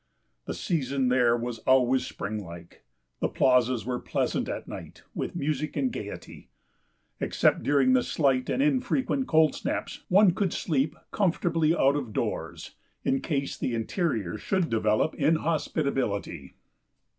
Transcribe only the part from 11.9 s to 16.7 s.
of doors in case the interiors should develop inhospitability.